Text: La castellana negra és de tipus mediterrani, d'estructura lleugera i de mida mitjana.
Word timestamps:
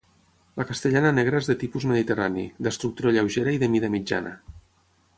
La 0.61 0.65
castellana 0.69 1.11
negra 1.17 1.41
és 1.43 1.49
de 1.51 1.57
tipus 1.65 1.85
mediterrani, 1.91 2.47
d'estructura 2.69 3.15
lleugera 3.19 3.57
i 3.59 3.63
de 3.65 3.71
mida 3.75 3.95
mitjana. 3.99 4.37